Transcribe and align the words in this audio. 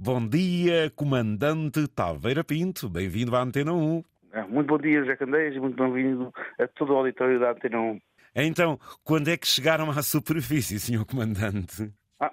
Bom 0.00 0.28
dia, 0.28 0.92
Comandante 0.94 1.88
Taveira 1.88 2.44
Pinto. 2.44 2.88
Bem-vindo 2.88 3.34
à 3.34 3.42
Antena 3.42 3.72
1. 3.72 4.04
Ah, 4.32 4.46
muito 4.46 4.68
bom 4.68 4.78
dia, 4.78 5.00
José 5.00 5.16
Candeias, 5.16 5.56
e 5.56 5.58
muito 5.58 5.76
bem-vindo 5.76 6.32
a 6.56 6.68
todo 6.68 6.92
o 6.92 6.96
auditório 6.98 7.40
da 7.40 7.50
Antena 7.50 7.80
1. 7.80 8.00
Então, 8.36 8.78
quando 9.02 9.26
é 9.26 9.36
que 9.36 9.44
chegaram 9.44 9.90
à 9.90 10.00
superfície, 10.00 10.78
Sr. 10.78 11.04
Comandante? 11.04 11.92
Ah, 12.20 12.32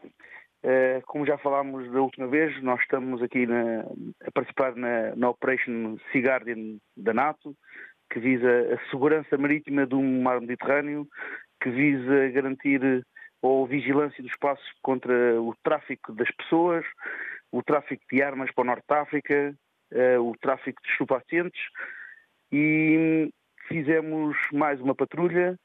eh, 0.62 1.02
como 1.08 1.26
já 1.26 1.40
falámos 1.40 1.92
da 1.92 2.02
última 2.02 2.28
vez, 2.28 2.62
nós 2.62 2.80
estamos 2.82 3.20
aqui 3.24 3.48
na, 3.48 3.80
a 4.24 4.32
participar 4.32 4.76
na, 4.76 5.16
na 5.16 5.32
Operation 5.32 5.98
Sea 6.12 6.22
Guardian 6.22 6.78
da 6.96 7.16
NATO, 7.16 7.58
que 8.14 8.20
visa 8.20 8.76
a 8.76 8.92
segurança 8.92 9.36
marítima 9.40 9.88
do 9.88 10.00
mar 10.00 10.40
Mediterrâneo, 10.40 11.08
que 11.60 11.72
visa 11.72 12.30
garantir 12.30 13.04
ou 13.42 13.66
vigilância 13.66 14.24
do 14.24 14.30
espaço 14.30 14.64
contra 14.84 15.42
o 15.42 15.56
tráfico 15.64 16.14
das 16.14 16.30
pessoas, 16.32 16.86
o 17.56 17.64
tráfico 17.64 18.04
de 18.12 18.22
armas 18.22 18.52
para 18.52 18.64
o 18.64 18.66
Norte 18.66 18.84
de 18.88 18.96
África, 18.96 19.56
uh, 19.94 20.22
o 20.22 20.36
tráfico 20.38 20.82
de 20.84 20.90
estupefacientes 20.90 21.62
e 22.52 23.30
fizemos 23.70 24.36
mais 24.52 24.82
uma 24.82 24.94
patrulha. 24.94 25.58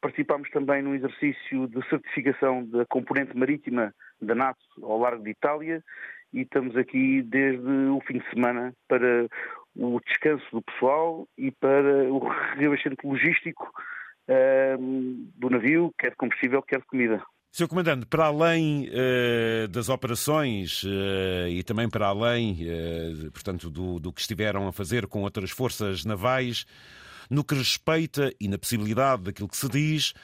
Participámos 0.00 0.50
também 0.50 0.82
no 0.82 0.94
exercício 0.94 1.66
de 1.66 1.88
certificação 1.88 2.64
da 2.66 2.84
componente 2.86 3.36
marítima 3.36 3.94
da 4.20 4.34
NATO 4.34 4.60
ao 4.82 4.98
largo 4.98 5.24
de 5.24 5.30
Itália 5.30 5.82
e 6.34 6.42
estamos 6.42 6.76
aqui 6.76 7.22
desde 7.22 7.66
o 7.66 8.00
fim 8.06 8.18
de 8.18 8.30
semana 8.30 8.74
para 8.86 9.26
o 9.74 9.98
descanso 10.06 10.44
do 10.52 10.62
pessoal 10.62 11.26
e 11.38 11.50
para 11.50 12.12
o 12.12 12.18
reabastecimento 12.58 13.08
logístico 13.08 13.72
uh, 14.28 14.76
do 15.34 15.48
navio, 15.48 15.94
quer 15.98 16.14
combustível, 16.14 16.62
quer 16.62 16.82
comida. 16.82 17.22
Sr. 17.50 17.66
Comandante, 17.66 18.06
para 18.06 18.26
além 18.26 18.88
uh, 18.88 19.68
das 19.68 19.88
operações 19.88 20.82
uh, 20.84 21.48
e 21.48 21.62
também 21.62 21.88
para 21.88 22.06
além, 22.06 22.58
uh, 22.62 23.30
portanto, 23.32 23.70
do, 23.70 23.98
do, 23.98 24.12
que 24.12 24.20
estiveram 24.20 24.68
a 24.68 24.72
fazer 24.72 25.06
com 25.06 25.22
outras 25.22 25.50
forças 25.50 26.04
navais, 26.04 26.66
no 27.30 27.42
que 27.42 27.54
respeita 27.54 28.32
e 28.40 28.48
na 28.48 28.58
possibilidade 28.58 29.24
daquilo 29.24 29.48
que 29.48 29.56
se 29.56 29.68
diz, 29.68 30.14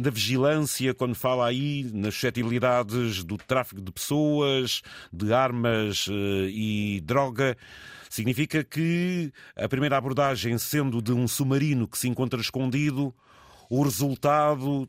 da 0.00 0.08
vigilância, 0.08 0.94
quando 0.94 1.14
fala 1.14 1.46
aí 1.46 1.84
nas 1.92 2.14
suscetibilidades 2.14 3.22
do 3.22 3.36
tráfico 3.36 3.82
de 3.82 3.92
pessoas, 3.92 4.80
de 5.12 5.30
armas 5.30 6.06
e 6.10 7.02
droga, 7.04 7.54
significa 8.08 8.64
que 8.64 9.30
a 9.54 9.68
primeira 9.68 9.98
abordagem, 9.98 10.56
sendo 10.56 11.02
de 11.02 11.12
um 11.12 11.28
submarino 11.28 11.86
que 11.86 11.98
se 11.98 12.08
encontra 12.08 12.40
escondido, 12.40 13.14
o 13.68 13.82
resultado 13.82 14.88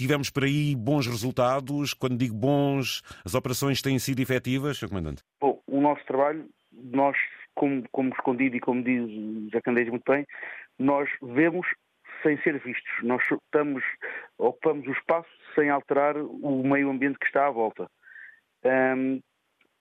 tivemos 0.00 0.30
por 0.30 0.44
aí 0.44 0.74
bons 0.74 1.06
resultados? 1.06 1.92
Quando 1.92 2.16
digo 2.16 2.34
bons, 2.34 3.02
as 3.24 3.34
operações 3.34 3.82
têm 3.82 3.98
sido 3.98 4.20
efetivas, 4.20 4.78
Sr. 4.78 4.88
Comandante? 4.88 5.22
Bom, 5.40 5.60
o 5.66 5.80
nosso 5.80 6.04
trabalho, 6.06 6.48
nós, 6.72 7.16
como, 7.54 7.84
como 7.92 8.10
escondido 8.10 8.56
e 8.56 8.60
como 8.60 8.82
diz 8.82 9.52
Jacandês 9.52 9.88
muito 9.88 10.10
bem, 10.10 10.26
nós 10.78 11.08
vemos 11.22 11.66
sem 12.22 12.40
ser 12.42 12.58
vistos. 12.60 12.92
Nós 13.02 13.22
estamos, 13.30 13.84
ocupamos 14.38 14.86
o 14.86 14.92
espaço 14.92 15.28
sem 15.54 15.68
alterar 15.68 16.16
o 16.16 16.66
meio 16.66 16.90
ambiente 16.90 17.18
que 17.18 17.26
está 17.26 17.46
à 17.46 17.50
volta. 17.50 17.90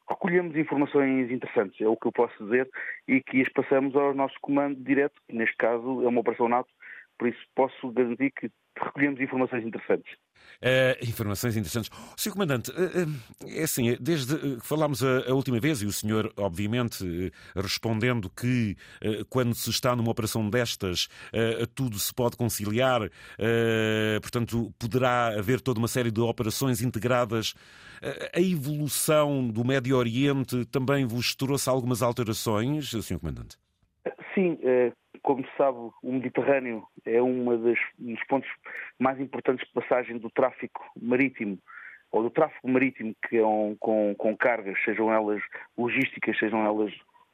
Recolhemos 0.09 0.57
informações 0.57 1.31
interessantes, 1.31 1.79
é 1.79 1.87
o 1.87 1.95
que 1.95 2.07
eu 2.07 2.11
posso 2.11 2.43
dizer, 2.43 2.67
e 3.07 3.21
que 3.21 3.41
as 3.41 3.49
passamos 3.49 3.95
ao 3.95 4.13
nosso 4.13 4.35
comando 4.41 4.83
direto, 4.83 5.21
que 5.27 5.35
neste 5.35 5.55
caso 5.55 6.03
é 6.03 6.07
uma 6.07 6.21
operação 6.21 6.49
NATO, 6.49 6.69
por 7.17 7.27
isso 7.27 7.39
posso 7.53 7.91
garantir 7.91 8.31
que 8.31 8.49
recolhemos 8.81 9.19
informações 9.19 9.65
interessantes. 9.65 10.13
Uh, 10.61 11.07
informações 11.07 11.55
interessantes. 11.55 11.89
Sr. 12.17 12.31
Comandante, 12.31 12.69
uh, 12.71 12.73
uh, 12.73 13.47
é 13.47 13.63
assim, 13.63 13.95
desde 13.99 14.37
que 14.37 14.67
falámos 14.67 15.01
a, 15.01 15.29
a, 15.29 15.33
última 15.33 15.57
vez, 15.57 15.81
e 15.81 15.85
o 15.85 15.91
senhor, 15.91 16.33
obviamente, 16.35 17.31
respondendo 17.55 18.29
que 18.29 18.75
quando 19.29 19.55
se 19.55 19.69
está 19.69 19.95
numa 19.95 20.11
operação 20.11 20.49
destas, 20.49 21.07
tudo 21.75 21.97
se 21.97 22.13
pode 22.13 22.35
conciliar, 22.35 23.09
portanto, 24.21 24.73
poderá 24.77 25.27
haver 25.39 25.61
toda 25.61 25.79
uma 25.79 25.87
série 25.87 26.11
de 26.11 26.19
operações 26.19 26.81
integradas. 26.81 27.53
a 28.33 28.41
evolução 28.41 29.47
do 29.47 29.63
Médio 29.63 29.95
Oriente 29.95 30.65
também 30.65 31.05
vos 31.05 31.35
trouxe 31.35 31.69
algumas 31.69 32.01
alterações, 32.01 32.89
Sr. 32.89 33.19
Comandante? 33.19 33.57
Sim, 34.33 34.57
como 35.21 35.43
se 35.45 35.51
sabe, 35.57 35.77
o 35.77 36.11
Mediterrâneo 36.11 36.83
é 37.05 37.21
um 37.21 37.45
dos 37.57 38.23
pontos 38.27 38.49
mais 38.97 39.19
importantes 39.19 39.65
de 39.67 39.73
passagem 39.73 40.17
do 40.17 40.29
tráfico 40.29 40.83
marítimo, 40.99 41.57
ou 42.11 42.23
do 42.23 42.29
tráfego 42.29 42.67
marítimo 42.67 43.15
que 43.27 43.37
é 43.37 43.45
um, 43.45 43.75
com, 43.79 44.15
com, 44.17 44.35
cargas, 44.35 44.77
sejam 44.83 45.11
elas 45.13 45.41
logísticas, 45.77 46.37
sejam 46.37 46.65
elas 46.65 46.93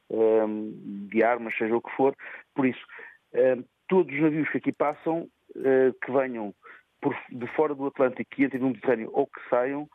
um, 0.09 1.07
de 1.09 1.23
armas, 1.23 1.57
seja 1.57 1.75
o 1.75 1.81
que 1.81 1.91
for. 1.95 2.15
Por 2.53 2.65
isso, 2.65 2.85
um, 3.33 3.63
todos 3.87 4.13
os 4.13 4.21
navios 4.21 4.49
que 4.49 4.57
aqui 4.57 4.71
passam, 4.71 5.29
uh, 5.55 5.93
que 6.03 6.11
venham 6.11 6.53
por, 7.01 7.15
de 7.29 7.47
fora 7.55 7.73
do 7.73 7.87
Atlântico 7.87 8.29
e 8.37 8.45
entrem 8.45 8.61
no 8.61 8.69
Mediterrâneo 8.69 9.09
ou 9.13 9.27
que 9.27 9.49
saiam, 9.49 9.87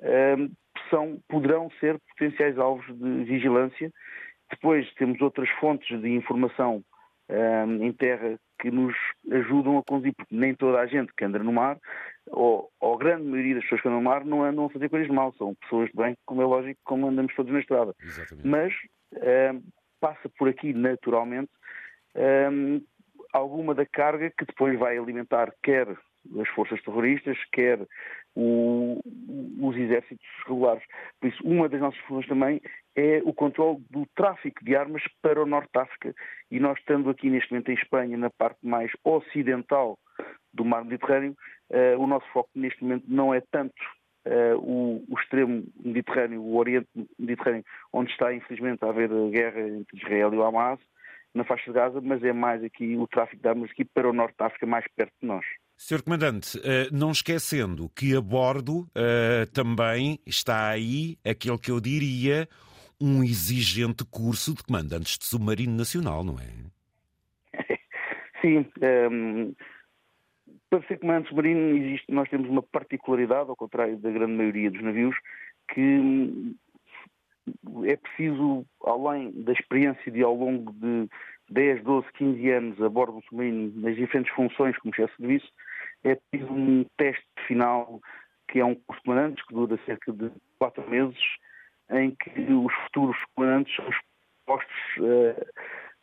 hum, 0.00 0.50
são, 0.90 1.18
poderão 1.28 1.70
ser 1.80 1.98
potenciais 2.10 2.58
alvos 2.58 2.86
de 2.86 3.24
vigilância. 3.24 3.90
Depois 4.50 4.92
temos 4.94 5.20
outras 5.20 5.48
fontes 5.60 6.00
de 6.00 6.08
informação 6.10 6.82
um, 7.28 7.84
em 7.84 7.92
terra 7.92 8.38
que 8.60 8.70
nos 8.70 8.94
ajudam 9.30 9.78
a 9.78 9.82
conduzir, 9.82 10.14
porque 10.16 10.34
nem 10.34 10.54
toda 10.54 10.80
a 10.80 10.86
gente 10.86 11.12
que 11.16 11.24
anda 11.24 11.38
no 11.38 11.52
mar, 11.52 11.78
ou, 12.26 12.70
ou 12.80 12.94
a 12.94 12.98
grande 12.98 13.24
maioria 13.24 13.54
das 13.54 13.64
pessoas 13.64 13.82
que 13.82 13.88
andam 13.88 14.00
no 14.00 14.08
mar, 14.08 14.24
não 14.24 14.42
andam 14.42 14.64
a 14.64 14.70
fazer 14.70 14.88
coisas 14.88 15.08
mal, 15.08 15.32
são 15.34 15.54
pessoas 15.54 15.88
de 15.90 15.96
bem, 15.96 16.16
como 16.26 16.42
é 16.42 16.44
lógico, 16.44 16.80
como 16.84 17.08
andamos 17.08 17.34
todos 17.34 17.52
na 17.52 17.60
estrada. 17.60 17.94
Exatamente. 18.02 18.46
Mas 18.46 18.74
um, 19.12 19.62
passa 20.00 20.28
por 20.36 20.48
aqui 20.48 20.72
naturalmente 20.72 21.50
um, 22.50 22.82
alguma 23.32 23.74
da 23.74 23.86
carga 23.86 24.30
que 24.36 24.44
depois 24.44 24.78
vai 24.78 24.98
alimentar 24.98 25.52
quer 25.62 25.88
as 26.40 26.48
forças 26.48 26.82
terroristas, 26.82 27.38
quer 27.52 27.78
o, 28.40 29.00
os 29.60 29.76
exércitos 29.76 30.24
regulares. 30.46 30.84
Por 31.20 31.28
isso, 31.28 31.42
uma 31.44 31.68
das 31.68 31.80
nossas 31.80 31.98
funções 32.02 32.28
também 32.28 32.60
é 32.94 33.20
o 33.24 33.34
controle 33.34 33.82
do 33.90 34.06
tráfico 34.14 34.64
de 34.64 34.76
armas 34.76 35.02
para 35.20 35.42
o 35.42 35.46
Norte 35.46 35.70
de 35.74 35.80
África. 35.80 36.14
E 36.48 36.60
nós, 36.60 36.78
estando 36.78 37.10
aqui 37.10 37.28
neste 37.28 37.50
momento 37.50 37.70
em 37.70 37.74
Espanha, 37.74 38.16
na 38.16 38.30
parte 38.30 38.64
mais 38.64 38.92
ocidental 39.02 39.98
do 40.54 40.64
mar 40.64 40.84
Mediterrâneo, 40.84 41.36
uh, 41.70 42.00
o 42.00 42.06
nosso 42.06 42.26
foco 42.32 42.48
neste 42.54 42.80
momento 42.82 43.04
não 43.08 43.34
é 43.34 43.42
tanto 43.50 43.74
uh, 44.26 44.56
o, 44.56 45.04
o, 45.08 45.18
extremo 45.18 45.64
Mediterrâneo, 45.84 46.40
o 46.40 46.56
Oriente 46.56 46.88
Mediterrâneo, 47.18 47.64
onde 47.92 48.12
está 48.12 48.32
infelizmente 48.32 48.84
a 48.84 48.88
haver 48.88 49.10
guerra 49.30 49.60
entre 49.60 49.98
Israel 49.98 50.32
e 50.32 50.36
o 50.36 50.44
Hamas, 50.44 50.78
na 51.34 51.44
faixa 51.44 51.70
de 51.70 51.72
Gaza, 51.72 52.00
mas 52.00 52.22
é 52.22 52.32
mais 52.32 52.62
aqui 52.64 52.96
o 52.96 53.06
tráfico 53.06 53.42
de 53.42 53.48
armas 53.48 53.70
aqui 53.70 53.84
para 53.84 54.08
o 54.08 54.12
Norte 54.12 54.36
de 54.38 54.44
África, 54.44 54.66
mais 54.66 54.84
perto 54.96 55.12
de 55.20 55.26
nós. 55.26 55.44
Sr. 55.76 56.02
Comandante, 56.02 56.58
eh, 56.64 56.88
não 56.90 57.12
esquecendo 57.12 57.88
que 57.90 58.16
a 58.16 58.20
bordo 58.20 58.88
eh, 58.96 59.46
também 59.54 60.18
está 60.26 60.68
aí 60.70 61.16
aquele 61.24 61.58
que 61.58 61.70
eu 61.70 61.80
diria 61.80 62.48
um 63.00 63.22
exigente 63.22 64.04
curso 64.04 64.54
de 64.54 64.64
comandantes 64.64 65.16
de 65.16 65.24
submarino 65.24 65.76
nacional, 65.76 66.24
não 66.24 66.36
é? 66.38 66.48
Sim. 68.42 68.58
Um, 68.58 68.64
ehm, 68.82 69.52
para 70.68 70.82
ser 70.88 70.98
comandante 70.98 71.28
submarino, 71.28 71.76
existe, 71.76 72.12
nós 72.12 72.28
temos 72.28 72.48
uma 72.48 72.62
particularidade, 72.62 73.48
ao 73.48 73.56
contrário 73.56 73.96
da 73.98 74.10
grande 74.10 74.32
maioria 74.32 74.70
dos 74.70 74.82
navios, 74.82 75.16
que 75.72 76.56
é 77.84 77.96
preciso, 77.96 78.64
além 78.84 79.30
da 79.42 79.52
experiência 79.52 80.10
de 80.10 80.22
ao 80.22 80.34
longo 80.34 80.72
de 80.72 81.08
10, 81.50 81.82
12, 81.82 82.06
15 82.14 82.50
anos 82.50 82.82
a 82.82 82.88
bordo 82.88 83.14
do 83.14 83.24
submarino, 83.24 83.72
nas 83.80 83.96
diferentes 83.96 84.32
funções 84.34 84.76
como 84.78 84.94
chefe 84.94 85.12
de 85.14 85.16
serviço, 85.18 85.52
é 86.04 86.14
preciso 86.14 86.52
um 86.52 86.84
teste 86.96 87.26
final 87.46 88.00
que 88.48 88.60
é 88.60 88.64
um 88.64 88.74
curso 88.74 89.00
de 89.00 89.04
comandantes 89.04 89.44
que 89.46 89.54
dura 89.54 89.78
cerca 89.84 90.12
de 90.12 90.30
4 90.58 90.90
meses, 90.90 91.18
em 91.90 92.10
que 92.12 92.52
os 92.52 92.72
futuros 92.84 93.16
comandantes 93.34 93.74
são 93.76 93.88
expostos 93.88 94.96
uh, 94.98 95.46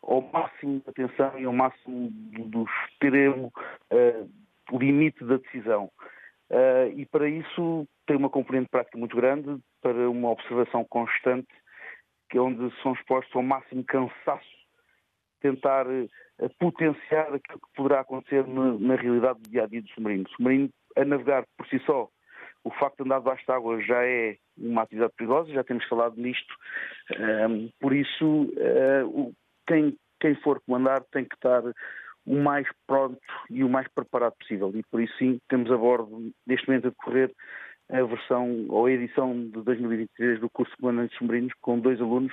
ao 0.02 0.22
máximo 0.32 0.80
de 0.80 0.90
atenção 0.90 1.38
e 1.38 1.44
ao 1.44 1.52
máximo 1.52 2.10
do 2.10 2.64
extremo 2.64 3.52
uh, 3.92 4.78
limite 4.78 5.24
da 5.24 5.36
decisão. 5.38 5.90
Uh, 6.50 6.88
e 6.96 7.06
para 7.06 7.28
isso 7.28 7.86
tem 8.06 8.16
uma 8.16 8.30
componente 8.30 8.68
prática 8.70 8.96
muito 8.96 9.16
grande, 9.16 9.58
para 9.80 10.08
uma 10.08 10.30
observação 10.30 10.84
constante, 10.84 11.48
que 12.30 12.38
é 12.38 12.40
onde 12.40 12.72
são 12.82 12.92
expostos 12.92 13.34
ao 13.34 13.42
máximo 13.42 13.84
cansaço, 13.84 14.56
tentar 15.40 15.86
uh, 15.86 16.08
potenciar 16.58 17.34
aquilo 17.34 17.60
que 17.60 17.74
poderá 17.74 18.00
acontecer 18.00 18.46
na, 18.46 18.78
na 18.78 18.94
realidade 18.94 19.40
do 19.40 19.50
dia 19.50 19.64
a 19.64 19.66
dia 19.66 19.82
do 19.82 19.88
submarino. 19.88 20.24
O 20.24 20.30
submarino, 20.30 20.70
a 20.96 21.04
navegar 21.04 21.44
por 21.56 21.66
si 21.66 21.78
só, 21.80 22.08
o 22.66 22.70
facto 22.70 22.96
de 22.96 23.02
andar 23.04 23.18
debaixo 23.18 23.44
de 23.44 23.52
água 23.52 23.80
já 23.80 24.04
é 24.04 24.36
uma 24.58 24.82
atividade 24.82 25.12
perigosa, 25.16 25.52
já 25.52 25.62
temos 25.62 25.84
falado 25.86 26.16
nisto, 26.16 26.54
um, 27.48 27.70
por 27.80 27.94
isso 27.94 28.42
uh, 28.42 29.32
quem, 29.66 29.96
quem 30.20 30.34
for 30.36 30.60
comandar 30.66 31.02
tem 31.12 31.24
que 31.24 31.34
estar 31.34 31.62
o 32.26 32.36
mais 32.36 32.66
pronto 32.86 33.20
e 33.48 33.62
o 33.62 33.68
mais 33.68 33.86
preparado 33.88 34.34
possível. 34.38 34.72
E 34.74 34.82
por 34.90 35.00
isso 35.00 35.16
sim, 35.18 35.38
temos 35.48 35.70
a 35.70 35.76
bordo, 35.76 36.32
neste 36.46 36.66
momento 36.66 36.88
a 36.88 36.90
decorrer, 36.90 37.32
a 37.88 38.02
versão 38.02 38.66
ou 38.68 38.86
a 38.86 38.90
edição 38.90 39.32
de 39.32 39.62
2023 39.62 40.40
do 40.40 40.50
curso 40.50 40.72
de 40.72 40.78
comandantes 40.78 41.16
submarinos 41.16 41.52
com 41.60 41.78
dois 41.78 42.00
alunos. 42.00 42.32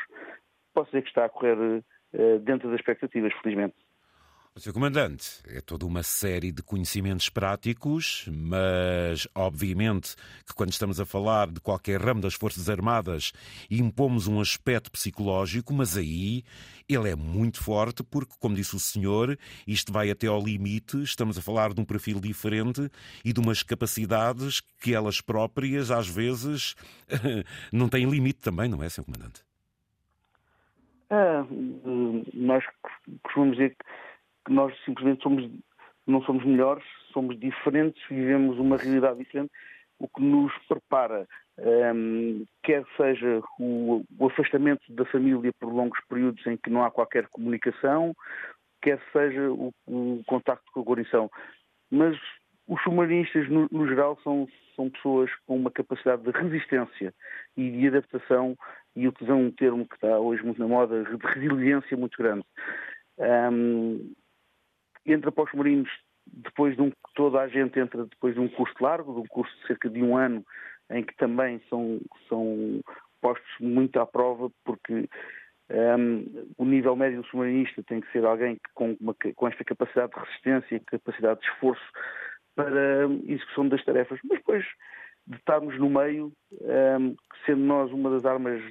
Posso 0.73 0.89
dizer 0.89 1.03
que 1.03 1.09
está 1.09 1.25
a 1.25 1.29
correr 1.29 1.55
uh, 1.55 2.39
dentro 2.39 2.69
das 2.69 2.79
expectativas, 2.79 3.31
felizmente. 3.41 3.75
Sr. 4.55 4.71
Comandante, 4.71 5.41
é 5.47 5.59
toda 5.61 5.83
uma 5.83 6.03
série 6.03 6.51
de 6.51 6.61
conhecimentos 6.61 7.27
práticos, 7.27 8.29
mas 8.31 9.27
obviamente 9.33 10.15
que 10.45 10.53
quando 10.53 10.71
estamos 10.71 10.99
a 10.99 11.05
falar 11.07 11.47
de 11.47 11.59
qualquer 11.59 11.99
ramo 11.99 12.21
das 12.21 12.35
Forças 12.35 12.69
Armadas 12.69 13.31
impomos 13.69 14.27
um 14.27 14.39
aspecto 14.39 14.91
psicológico, 14.91 15.73
mas 15.73 15.97
aí 15.97 16.43
ele 16.87 17.09
é 17.09 17.15
muito 17.15 17.63
forte 17.63 18.03
porque, 18.03 18.35
como 18.39 18.53
disse 18.53 18.75
o 18.75 18.79
senhor, 18.79 19.39
isto 19.65 19.91
vai 19.91 20.11
até 20.11 20.27
ao 20.27 20.39
limite, 20.39 21.01
estamos 21.01 21.35
a 21.35 21.41
falar 21.41 21.73
de 21.73 21.81
um 21.81 21.85
perfil 21.85 22.19
diferente 22.19 22.91
e 23.25 23.33
de 23.33 23.39
umas 23.39 23.63
capacidades 23.63 24.61
que 24.79 24.93
elas 24.93 25.19
próprias 25.19 25.89
às 25.89 26.07
vezes 26.07 26.75
não 27.73 27.89
têm 27.89 28.07
limite 28.07 28.39
também, 28.39 28.69
não 28.69 28.83
é, 28.83 28.87
Sr. 28.87 29.03
Comandante? 29.03 29.41
Ah, 31.09 31.43
nós 32.35 32.63
costumamos 33.23 33.57
dizer 33.57 33.71
que 33.71 33.85
que 34.45 34.51
nós 34.51 34.73
simplesmente 34.83 35.23
somos, 35.23 35.49
não 36.05 36.21
somos 36.23 36.43
melhores, 36.45 36.83
somos 37.11 37.39
diferentes, 37.39 38.01
vivemos 38.09 38.57
uma 38.59 38.77
realidade 38.77 39.19
diferente, 39.19 39.51
o 39.99 40.07
que 40.07 40.21
nos 40.21 40.51
prepara, 40.67 41.27
um, 41.57 42.45
quer 42.63 42.83
seja 42.97 43.41
o, 43.59 44.03
o, 44.19 44.25
afastamento 44.25 44.81
da 44.91 45.05
família 45.05 45.51
por 45.59 45.71
longos 45.71 45.99
períodos 46.09 46.45
em 46.47 46.57
que 46.57 46.69
não 46.69 46.83
há 46.83 46.91
qualquer 46.91 47.27
comunicação, 47.27 48.13
quer 48.81 48.99
seja 49.13 49.51
o, 49.51 49.71
o 49.87 50.21
contacto 50.25 50.65
com 50.73 50.81
a 50.81 50.83
guarnição. 50.83 51.29
Mas 51.89 52.17
os 52.67 52.81
submarinistas, 52.81 53.47
no, 53.49 53.67
no, 53.71 53.87
geral, 53.87 54.17
são, 54.23 54.47
são 54.75 54.89
pessoas 54.89 55.29
com 55.45 55.55
uma 55.55 55.71
capacidade 55.71 56.23
de 56.23 56.31
resistência 56.31 57.13
e 57.55 57.69
de 57.69 57.87
adaptação, 57.87 58.57
e 58.95 59.07
utilizam 59.07 59.41
um 59.41 59.51
termo 59.51 59.87
que 59.87 59.95
está 59.95 60.19
hoje 60.19 60.43
muito 60.43 60.59
na 60.59 60.67
moda, 60.67 61.03
de 61.03 61.17
resiliência 61.25 61.97
muito 61.97 62.17
grande. 62.17 62.43
Um, 63.17 64.13
entra 65.05 65.31
para 65.31 65.43
os 65.43 65.53
Mourinhos 65.53 65.89
depois 66.25 66.75
de 66.75 66.81
um, 66.81 66.91
toda 67.15 67.41
a 67.41 67.47
gente 67.47 67.79
entra 67.79 68.05
depois 68.05 68.33
de 68.33 68.39
um 68.39 68.47
curso 68.47 68.75
largo, 68.79 69.13
de 69.13 69.19
um 69.19 69.27
curso 69.27 69.53
de 69.59 69.67
cerca 69.67 69.89
de 69.89 70.01
um 70.01 70.15
ano, 70.15 70.45
em 70.89 71.03
que 71.03 71.15
também 71.15 71.61
são, 71.69 71.99
são 72.29 72.81
postos 73.21 73.59
muito 73.59 73.99
à 73.99 74.05
prova, 74.05 74.49
porque 74.63 75.07
um, 75.69 76.47
o 76.57 76.65
nível 76.65 76.95
médio 76.95 77.21
do 77.21 77.27
submarinista 77.27 77.83
tem 77.83 78.01
que 78.01 78.11
ser 78.11 78.25
alguém 78.25 78.55
que, 78.55 78.73
com, 78.73 78.97
uma, 78.99 79.15
com 79.35 79.47
esta 79.47 79.63
capacidade 79.63 80.13
de 80.13 80.19
resistência, 80.19 80.81
capacidade 80.85 81.39
de 81.39 81.47
esforço 81.47 81.83
para 82.55 83.05
a 83.05 83.31
execução 83.31 83.67
das 83.67 83.83
tarefas. 83.83 84.19
Mas 84.23 84.39
depois 84.39 84.65
de 85.25 85.37
estarmos 85.37 85.77
no 85.79 85.89
meio, 85.89 86.31
um, 86.51 87.15
sendo 87.45 87.61
nós 87.61 87.91
uma 87.91 88.09
das 88.09 88.25
armas 88.25 88.61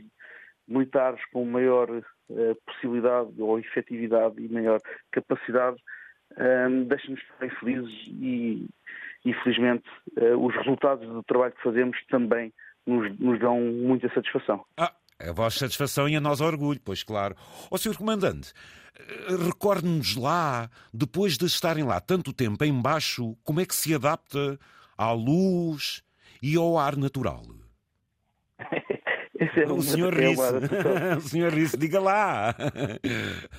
militares 0.68 1.20
com 1.32 1.44
maior 1.44 1.90
uh, 1.90 2.56
possibilidade 2.66 3.30
ou 3.40 3.58
efetividade 3.58 4.40
e 4.40 4.48
maior 4.48 4.78
capacidade, 5.10 5.78
um, 6.38 6.84
deixa-nos 6.84 7.20
bem 7.40 7.50
felizes 7.50 7.92
e, 8.08 8.68
e 9.24 9.34
felizmente, 9.42 9.88
uh, 10.18 10.36
os 10.36 10.54
resultados 10.54 11.06
do 11.08 11.22
trabalho 11.22 11.52
que 11.52 11.62
fazemos 11.62 11.96
também 12.08 12.52
nos, 12.86 13.18
nos 13.18 13.38
dão 13.38 13.60
muita 13.60 14.12
satisfação. 14.12 14.64
Ah. 14.76 14.92
A 15.20 15.32
vossa 15.32 15.60
satisfação 15.60 16.08
e 16.08 16.16
a 16.16 16.20
nós 16.20 16.40
orgulho, 16.40 16.80
pois 16.84 17.04
claro. 17.04 17.36
Ó 17.70 17.76
Sr. 17.76 17.96
Comandante, 17.96 18.52
eh, 18.98 19.36
recorde-nos 19.46 20.16
lá, 20.16 20.68
depois 20.92 21.38
de 21.38 21.46
estarem 21.46 21.84
lá 21.84 22.00
tanto 22.00 22.32
tempo 22.32 22.64
embaixo, 22.64 23.36
como 23.44 23.60
é 23.60 23.64
que 23.64 23.74
se 23.74 23.94
adapta 23.94 24.58
à 24.98 25.12
luz 25.12 26.02
e 26.42 26.56
ao 26.56 26.76
ar 26.76 26.96
natural? 26.96 27.42
É 29.42 29.72
o 29.72 29.82
senhor 29.82 30.14
Risse. 30.14 30.42
o 31.16 31.20
senhor 31.20 31.52
Risse, 31.52 31.76
diga 31.76 32.00
lá. 32.00 32.54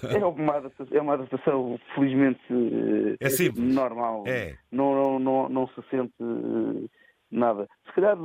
É 0.03 0.25
uma 0.25 0.57
adaptação, 0.57 0.97
é 0.97 1.01
uma 1.01 1.13
adaptação 1.13 1.79
felizmente 1.95 2.39
é 3.19 3.29
simples. 3.29 3.73
normal. 3.73 4.23
É. 4.27 4.55
Não, 4.71 4.95
não, 4.95 5.19
não, 5.19 5.49
não 5.49 5.67
se 5.67 5.81
sente 5.89 6.13
eh, 6.21 6.87
nada. 7.31 7.67
Se 7.87 7.93
calhar 7.93 8.17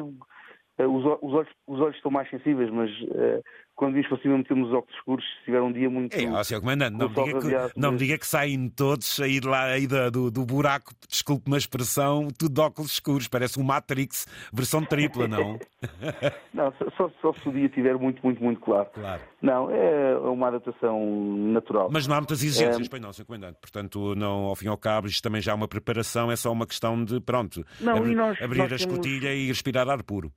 os, 0.86 1.04
os, 1.22 1.32
olhos, 1.34 1.48
os 1.66 1.80
olhos 1.80 1.96
estão 1.96 2.10
mais 2.10 2.28
sensíveis, 2.30 2.70
mas 2.70 2.90
uh, 2.90 3.42
quando 3.78 3.94
vimos 3.94 4.08
para 4.08 4.18
cima 4.18 4.38
metemos 4.38 4.68
os 4.68 4.74
óculos 4.74 4.96
escuros, 4.96 5.24
se 5.38 5.44
tiver 5.44 5.62
um 5.62 5.72
dia 5.72 5.88
muito. 5.88 6.12
É, 6.12 6.28
ó, 6.28 6.42
Sr. 6.42 6.60
Comandante, 6.60 6.96
não, 6.96 7.08
me 7.08 7.14
diga, 7.14 7.40
que, 7.40 7.80
não 7.80 7.92
me 7.92 7.98
diga 7.98 8.18
que 8.18 8.26
saem 8.26 8.68
todos 8.68 9.20
a 9.20 9.28
ir 9.28 9.44
lá 9.44 9.66
aí 9.66 9.86
do, 9.86 10.30
do 10.30 10.44
buraco, 10.44 10.92
desculpe 11.08 11.46
uma 11.46 11.56
expressão, 11.56 12.28
tudo 12.36 12.54
de 12.54 12.60
óculos 12.60 12.92
escuros, 12.92 13.28
parece 13.28 13.58
um 13.60 13.62
Matrix 13.62 14.26
versão 14.52 14.84
tripla, 14.84 15.28
não? 15.28 15.60
não, 16.52 16.72
só, 16.96 17.08
só 17.22 17.32
se 17.32 17.48
o 17.48 17.52
dia 17.52 17.66
estiver 17.66 17.96
muito, 17.96 18.20
muito, 18.20 18.42
muito 18.42 18.60
claro. 18.60 18.88
Claro. 18.92 19.22
Não, 19.40 19.70
é 19.70 20.18
uma 20.18 20.48
adaptação 20.48 21.00
natural. 21.36 21.88
Mas 21.92 22.08
não 22.08 22.16
há 22.16 22.18
muitas 22.18 22.42
exigências, 22.42 22.86
é... 22.86 22.90
pois 22.90 23.00
não, 23.00 23.12
Sr. 23.12 23.26
Comandante. 23.26 23.58
Portanto, 23.60 24.14
não, 24.16 24.44
ao 24.46 24.56
fim 24.56 24.66
e 24.66 24.68
ao 24.68 24.76
cabo, 24.76 25.06
isto 25.06 25.22
também 25.22 25.40
já 25.40 25.52
é 25.52 25.54
uma 25.54 25.68
preparação, 25.68 26.32
é 26.32 26.36
só 26.36 26.50
uma 26.50 26.66
questão 26.66 27.04
de, 27.04 27.20
pronto, 27.20 27.64
não, 27.80 27.96
abrir, 27.96 28.16
nós, 28.16 28.42
abrir 28.42 28.58
nós 28.58 28.72
a 28.72 28.76
escotilha 28.76 29.32
e 29.32 29.46
respirar 29.46 29.88
ar 29.88 30.02
puro. 30.02 30.32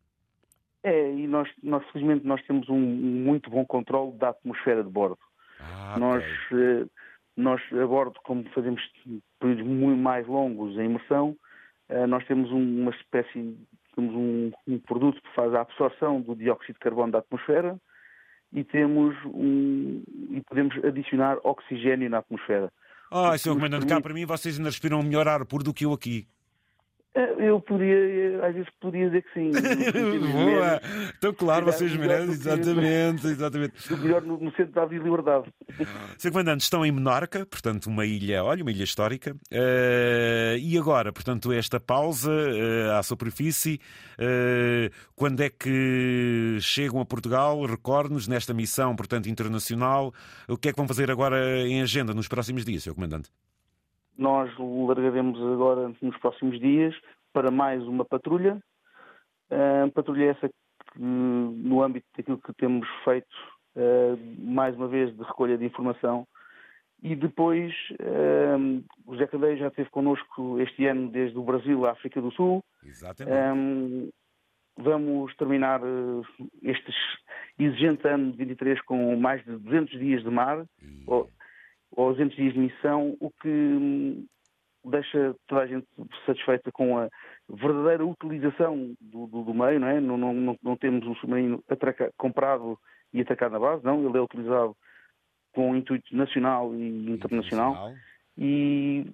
É, 0.83 1.11
e 1.11 1.27
nós, 1.27 1.47
nós 1.61 1.85
felizmente 1.91 2.25
nós 2.25 2.41
temos 2.45 2.67
um 2.69 2.79
muito 2.79 3.49
bom 3.49 3.65
controle 3.65 4.17
da 4.17 4.29
atmosfera 4.29 4.83
de 4.83 4.89
bordo. 4.89 5.19
Ah, 5.59 5.95
nós, 5.99 6.23
okay. 6.47 6.81
Eh, 6.81 6.85
nós 7.37 7.61
a 7.71 7.85
bordo, 7.85 8.19
como 8.23 8.43
fazemos 8.49 8.81
períodos 9.39 9.65
muito 9.65 9.99
mais 9.99 10.27
longos 10.27 10.75
em 10.77 10.85
imersão, 10.85 11.35
eh, 11.87 12.07
nós 12.07 12.25
temos 12.25 12.49
uma 12.51 12.89
espécie, 12.91 13.55
temos 13.95 14.15
um, 14.15 14.51
um 14.67 14.79
produto 14.79 15.21
que 15.21 15.35
faz 15.35 15.53
a 15.53 15.61
absorção 15.61 16.19
do 16.19 16.35
dióxido 16.35 16.73
de 16.73 16.79
carbono 16.79 17.11
da 17.11 17.19
atmosfera 17.19 17.79
e 18.51 18.63
temos 18.63 19.15
um, 19.25 20.03
e 20.31 20.41
podemos 20.47 20.75
adicionar 20.83 21.37
oxigênio 21.43 22.09
na 22.09 22.19
atmosfera. 22.19 22.71
Ah, 23.11 23.37
Sr. 23.37 23.49
Comandante, 23.53 23.85
permite... 23.85 23.89
cá 23.89 24.01
para 24.01 24.13
mim 24.13 24.25
vocês 24.25 24.57
ainda 24.57 24.69
respiram 24.69 25.03
melhor 25.03 25.27
ar 25.27 25.45
puro 25.45 25.63
do 25.63 25.73
que 25.73 25.85
eu 25.85 25.93
aqui. 25.93 26.27
É, 27.13 27.49
eu 27.49 27.59
podia, 27.59 28.45
às 28.45 28.53
vezes 28.53 28.69
podia 28.79 29.07
dizer 29.07 29.23
que 29.23 29.33
sim. 29.33 29.51
Boa! 30.31 30.81
Então, 31.17 31.33
claro, 31.33 31.65
vocês 31.65 31.93
merecem, 31.97 32.29
exatamente, 32.29 33.27
exatamente. 33.27 33.93
O 33.93 33.97
melhor 33.97 34.21
no, 34.21 34.37
no 34.39 34.49
centro 34.51 34.71
da 34.71 34.85
liberdade. 34.85 35.53
Sr. 36.17 36.31
Comandante, 36.31 36.61
estão 36.61 36.85
em 36.85 36.91
Menorca, 36.91 37.45
portanto, 37.45 37.87
uma 37.87 38.05
ilha, 38.05 38.45
olha, 38.45 38.63
uma 38.63 38.71
ilha 38.71 38.85
histórica. 38.85 39.33
Uh, 39.51 40.57
e 40.57 40.77
agora, 40.77 41.11
portanto, 41.11 41.51
esta 41.51 41.81
pausa 41.81 42.31
uh, 42.31 42.97
à 42.97 43.03
superfície, 43.03 43.81
uh, 44.17 44.89
quando 45.13 45.41
é 45.41 45.49
que 45.49 46.59
chegam 46.61 47.01
a 47.01 47.05
Portugal? 47.05 47.65
Recorde-nos 47.65 48.25
nesta 48.25 48.53
missão, 48.53 48.95
portanto, 48.95 49.27
internacional. 49.27 50.13
O 50.47 50.57
que 50.57 50.69
é 50.69 50.71
que 50.71 50.77
vão 50.77 50.87
fazer 50.87 51.11
agora 51.11 51.59
em 51.67 51.81
agenda 51.81 52.13
nos 52.13 52.29
próximos 52.29 52.63
dias, 52.63 52.83
Sr. 52.83 52.93
Comandante? 52.93 53.29
Nós 54.17 54.51
largaremos 54.57 55.39
agora 55.41 55.91
nos 56.01 56.17
próximos 56.17 56.59
dias 56.59 56.95
para 57.33 57.49
mais 57.49 57.83
uma 57.83 58.05
patrulha. 58.05 58.61
Uh, 59.49 59.91
patrulha 59.91 60.31
essa 60.31 60.47
que, 60.47 60.99
no 60.99 61.81
âmbito 61.81 62.07
daquilo 62.15 62.37
que 62.37 62.53
temos 62.53 62.87
feito, 63.03 63.35
uh, 63.75 64.17
mais 64.39 64.75
uma 64.75 64.87
vez, 64.87 65.15
de 65.15 65.23
recolha 65.23 65.57
de 65.57 65.65
informação. 65.65 66.27
E 67.01 67.15
depois, 67.15 67.73
uh, 67.93 68.83
o 69.05 69.13
José 69.13 69.27
Candeia 69.27 69.57
já 69.57 69.67
esteve 69.67 69.89
connosco 69.89 70.59
este 70.59 70.85
ano 70.85 71.09
desde 71.09 71.37
o 71.37 71.43
Brasil 71.43 71.85
à 71.85 71.91
África 71.91 72.21
do 72.21 72.31
Sul. 72.31 72.63
Exatamente. 72.83 73.57
Um, 73.57 74.09
vamos 74.77 75.35
terminar 75.35 75.81
este 76.61 76.91
exigente 77.59 78.07
ano 78.07 78.31
de 78.31 78.37
23 78.37 78.81
com 78.81 79.15
mais 79.15 79.43
de 79.43 79.57
200 79.57 79.99
dias 79.99 80.23
de 80.23 80.29
mar. 80.29 80.65
E 80.81 81.03
ou 81.91 82.11
200 82.11 82.35
dias 82.35 82.53
de 82.53 82.59
missão, 82.59 83.17
o 83.19 83.29
que 83.29 83.49
hum, 83.49 84.25
deixa 84.85 85.35
toda 85.47 85.61
a 85.61 85.67
gente 85.67 85.87
satisfeita 86.25 86.71
com 86.71 86.97
a 86.97 87.09
verdadeira 87.49 88.05
utilização 88.05 88.95
do, 88.99 89.27
do, 89.27 89.43
do 89.43 89.53
meio, 89.53 89.79
não 89.79 89.87
é? 89.87 89.99
Não, 89.99 90.17
não, 90.17 90.57
não, 90.61 90.77
temos 90.77 91.05
um 91.05 91.15
submarino 91.15 91.63
atraca, 91.69 92.11
comprado 92.17 92.77
e 93.13 93.21
atacado 93.21 93.51
na 93.51 93.59
base, 93.59 93.83
não, 93.83 94.07
ele 94.07 94.17
é 94.17 94.21
utilizado 94.21 94.75
com 95.53 95.75
intuito 95.75 96.15
nacional 96.15 96.73
e 96.73 97.11
internacional. 97.11 97.93
E 98.37 99.05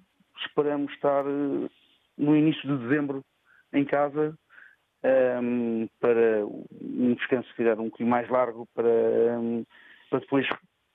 esperamos 0.46 0.92
estar 0.92 1.24
eh, 1.26 1.68
no 2.16 2.36
início 2.36 2.62
de 2.62 2.84
dezembro 2.84 3.24
em 3.72 3.84
casa 3.84 4.38
um, 5.42 5.88
para 6.00 6.46
um 6.80 7.14
descanso, 7.14 7.48
se 7.48 7.56
calhar, 7.56 7.78
um 7.78 7.84
bocadinho 7.84 8.10
mais 8.10 8.28
largo, 8.28 8.66
para, 8.74 8.88
um, 8.88 9.64
para 10.10 10.20
depois 10.20 10.46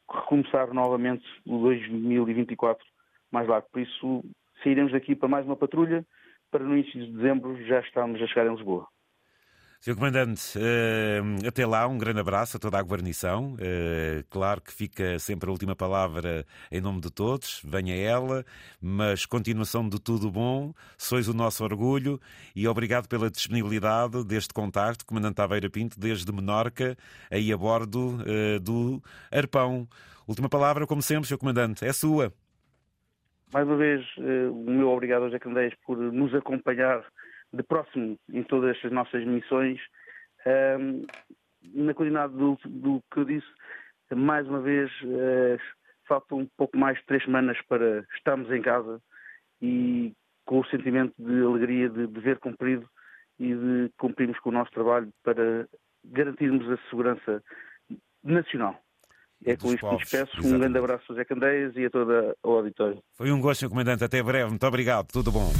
recomeçar 0.09 0.73
novamente 0.73 1.25
o 1.45 1.57
2024 1.59 2.85
mais 3.31 3.47
largo. 3.47 3.67
Por 3.71 3.81
isso, 3.81 4.23
sairemos 4.63 4.91
daqui 4.91 5.15
para 5.15 5.27
mais 5.27 5.45
uma 5.45 5.55
patrulha, 5.55 6.05
para 6.51 6.63
no 6.63 6.77
início 6.77 6.99
de 6.99 7.11
dezembro 7.11 7.61
já 7.65 7.79
estarmos 7.79 8.21
a 8.21 8.27
chegar 8.27 8.45
em 8.45 8.55
Lisboa. 8.55 8.87
Sr. 9.83 9.95
Comandante, 9.95 10.57
eh, 10.57 11.19
até 11.45 11.65
lá, 11.65 11.85
um 11.89 11.97
grande 11.97 12.21
abraço 12.21 12.55
a 12.55 12.59
toda 12.59 12.79
a 12.79 12.81
guarnição. 12.81 13.57
Eh, 13.59 14.23
claro 14.29 14.61
que 14.61 14.71
fica 14.71 15.19
sempre 15.19 15.49
a 15.49 15.51
última 15.51 15.75
palavra 15.75 16.45
em 16.71 16.79
nome 16.79 17.01
de 17.01 17.11
todos, 17.11 17.61
venha 17.65 17.93
ela, 17.93 18.45
mas 18.81 19.25
continuação 19.25 19.89
de 19.89 19.99
tudo 19.99 20.31
bom, 20.31 20.73
sois 20.97 21.27
o 21.27 21.33
nosso 21.33 21.65
orgulho 21.65 22.17
e 22.55 22.65
obrigado 22.65 23.09
pela 23.09 23.29
disponibilidade 23.29 24.23
deste 24.23 24.53
contacto, 24.53 25.05
Comandante 25.05 25.35
Taveira 25.35 25.69
Pinto, 25.69 25.99
desde 25.99 26.31
Menorca, 26.31 26.95
aí 27.29 27.51
a 27.51 27.57
bordo 27.57 28.19
eh, 28.25 28.59
do 28.59 29.03
Arpão. 29.29 29.85
Última 30.25 30.47
palavra, 30.47 30.87
como 30.87 31.01
sempre, 31.01 31.27
Sr. 31.27 31.37
Comandante, 31.37 31.83
é 31.83 31.91
sua. 31.91 32.31
Mais 33.53 33.67
uma 33.67 33.75
vez, 33.75 34.01
o 34.17 34.71
meu 34.71 34.89
obrigado 34.91 35.23
aos 35.23 35.33
Jacandeias 35.33 35.73
por 35.85 35.97
nos 35.97 36.33
acompanhar 36.33 37.03
de 37.53 37.63
próximo 37.63 38.17
em 38.31 38.43
todas 38.43 38.75
as 38.83 38.91
nossas 38.91 39.23
missões. 39.25 39.79
Um, 40.45 41.05
na 41.73 41.93
continuidade 41.93 42.33
do, 42.33 42.57
do, 42.65 43.01
que 43.11 43.19
eu 43.19 43.25
disse, 43.25 43.47
mais 44.13 44.47
uma 44.47 44.59
vez, 44.59 44.91
uh, 45.03 45.59
falta 46.07 46.35
um 46.35 46.47
pouco 46.57 46.77
mais 46.77 46.97
de 46.97 47.05
três 47.05 47.23
semanas 47.23 47.57
para 47.67 48.05
estarmos 48.15 48.51
em 48.51 48.61
casa 48.61 48.99
e 49.61 50.11
com 50.45 50.59
o 50.59 50.65
sentimento 50.65 51.13
de 51.17 51.41
alegria 51.41 51.89
de 51.89 52.07
dever 52.07 52.39
cumprido 52.39 52.87
e 53.39 53.53
de 53.53 53.91
cumprirmos 53.97 54.37
com 54.39 54.49
o 54.49 54.53
nosso 54.53 54.71
trabalho 54.71 55.09
para 55.23 55.67
garantirmos 56.03 56.69
a 56.69 56.77
segurança 56.89 57.41
nacional. 58.23 58.77
É 59.45 59.57
com 59.57 59.73
isto 59.73 59.85
que 59.85 59.91
me 59.91 59.97
despeço. 59.97 60.47
Um 60.47 60.59
grande 60.59 60.77
abraço 60.77 61.11
a 61.11 61.15
Zé 61.15 61.25
Candeias 61.25 61.75
e 61.75 61.85
a 61.85 61.89
toda 61.89 62.35
o 62.43 62.51
auditório. 62.51 63.01
Foi 63.13 63.31
um 63.31 63.41
gosto. 63.41 63.69
Comandante. 63.69 64.03
Até 64.03 64.23
breve. 64.23 64.49
Muito 64.49 64.65
obrigado. 64.65 65.07
Tudo 65.11 65.31
bom. 65.31 65.51